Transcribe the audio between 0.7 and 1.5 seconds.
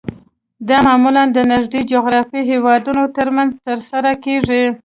معمولاً د